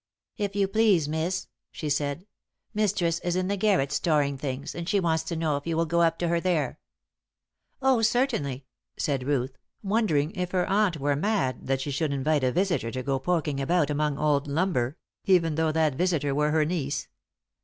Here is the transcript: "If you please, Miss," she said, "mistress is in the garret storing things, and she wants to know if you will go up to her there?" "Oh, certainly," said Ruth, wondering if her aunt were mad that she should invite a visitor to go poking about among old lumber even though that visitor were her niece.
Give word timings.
"If 0.35 0.55
you 0.55 0.67
please, 0.67 1.07
Miss," 1.07 1.47
she 1.69 1.87
said, 1.87 2.25
"mistress 2.73 3.19
is 3.19 3.35
in 3.35 3.49
the 3.49 3.55
garret 3.55 3.91
storing 3.91 4.35
things, 4.35 4.73
and 4.73 4.89
she 4.89 4.99
wants 4.99 5.21
to 5.25 5.35
know 5.35 5.57
if 5.57 5.67
you 5.67 5.77
will 5.77 5.85
go 5.85 6.01
up 6.01 6.17
to 6.17 6.27
her 6.29 6.39
there?" 6.39 6.79
"Oh, 7.83 8.01
certainly," 8.01 8.65
said 8.97 9.27
Ruth, 9.27 9.59
wondering 9.83 10.31
if 10.31 10.53
her 10.53 10.67
aunt 10.67 10.97
were 10.97 11.15
mad 11.15 11.67
that 11.67 11.81
she 11.81 11.91
should 11.91 12.13
invite 12.13 12.43
a 12.43 12.51
visitor 12.51 12.89
to 12.89 13.03
go 13.03 13.19
poking 13.19 13.59
about 13.59 13.91
among 13.91 14.17
old 14.17 14.47
lumber 14.47 14.97
even 15.25 15.53
though 15.53 15.71
that 15.71 15.93
visitor 15.93 16.33
were 16.33 16.49
her 16.49 16.65
niece. 16.65 17.07